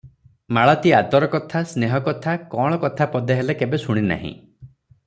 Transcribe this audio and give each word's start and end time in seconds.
ମାଳତୀ 0.57 0.93
ଆଦର 0.99 1.27
କଥା, 1.35 1.61
ସ୍ନେହ 1.73 1.95
କଥା, 2.09 2.35
କଅଁଳ 2.55 2.81
କଥା 2.87 3.11
ପଦେ 3.17 3.39
ହେଲେ 3.43 3.59
କେବେ 3.63 3.83
ଶୁଣି 3.87 4.09
ନାହିଁ। 4.15 4.35